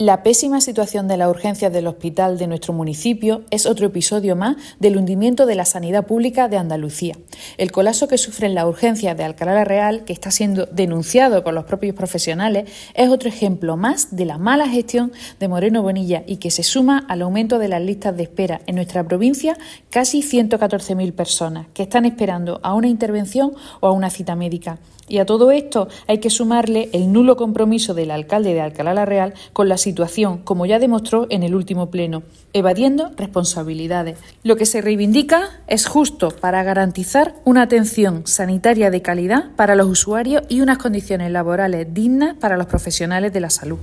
La 0.00 0.22
pésima 0.22 0.62
situación 0.62 1.08
de 1.08 1.18
las 1.18 1.28
urgencias 1.28 1.70
del 1.70 1.86
hospital 1.86 2.38
de 2.38 2.46
nuestro 2.46 2.72
municipio 2.72 3.42
es 3.50 3.66
otro 3.66 3.88
episodio 3.88 4.34
más 4.34 4.56
del 4.78 4.96
hundimiento 4.96 5.44
de 5.44 5.54
la 5.54 5.66
sanidad 5.66 6.06
pública 6.06 6.48
de 6.48 6.56
Andalucía. 6.56 7.18
El 7.58 7.70
colapso 7.70 8.08
que 8.08 8.16
sufren 8.16 8.54
las 8.54 8.64
urgencias 8.64 9.14
de 9.14 9.24
Alcalá 9.24 9.52
la 9.52 9.64
Real, 9.64 10.04
que 10.06 10.14
está 10.14 10.30
siendo 10.30 10.64
denunciado 10.64 11.44
por 11.44 11.52
los 11.52 11.66
propios 11.66 11.94
profesionales, 11.94 12.70
es 12.94 13.10
otro 13.10 13.28
ejemplo 13.28 13.76
más 13.76 14.16
de 14.16 14.24
la 14.24 14.38
mala 14.38 14.70
gestión 14.70 15.12
de 15.38 15.48
Moreno 15.48 15.82
Bonilla 15.82 16.22
y 16.26 16.38
que 16.38 16.50
se 16.50 16.62
suma 16.62 17.04
al 17.06 17.20
aumento 17.20 17.58
de 17.58 17.68
las 17.68 17.82
listas 17.82 18.16
de 18.16 18.22
espera 18.22 18.62
en 18.66 18.76
nuestra 18.76 19.06
provincia, 19.06 19.58
casi 19.90 20.22
114.000 20.22 21.12
personas 21.12 21.66
que 21.74 21.82
están 21.82 22.06
esperando 22.06 22.58
a 22.62 22.72
una 22.72 22.88
intervención 22.88 23.52
o 23.80 23.88
a 23.88 23.92
una 23.92 24.08
cita 24.08 24.34
médica. 24.34 24.78
Y 25.10 25.18
a 25.18 25.26
todo 25.26 25.50
esto 25.50 25.88
hay 26.06 26.18
que 26.18 26.30
sumarle 26.30 26.88
el 26.92 27.12
nulo 27.12 27.36
compromiso 27.36 27.94
del 27.94 28.12
alcalde 28.12 28.54
de 28.54 28.60
Alcalá 28.60 28.94
la 28.94 29.04
Real 29.06 29.34
con 29.52 29.68
la 29.68 29.76
situación, 29.76 29.89
como 30.44 30.66
ya 30.66 30.78
demostró 30.78 31.26
en 31.30 31.42
el 31.42 31.54
último 31.54 31.90
pleno, 31.90 32.22
evadiendo 32.52 33.10
responsabilidades. 33.16 34.18
Lo 34.42 34.56
que 34.56 34.66
se 34.66 34.80
reivindica 34.80 35.60
es 35.66 35.86
justo 35.86 36.30
para 36.30 36.62
garantizar 36.62 37.34
una 37.44 37.62
atención 37.62 38.26
sanitaria 38.26 38.90
de 38.90 39.02
calidad 39.02 39.50
para 39.56 39.74
los 39.74 39.88
usuarios 39.88 40.42
y 40.48 40.60
unas 40.60 40.78
condiciones 40.78 41.30
laborales 41.30 41.86
dignas 41.92 42.34
para 42.36 42.56
los 42.56 42.66
profesionales 42.66 43.32
de 43.32 43.40
la 43.40 43.50
salud. 43.50 43.78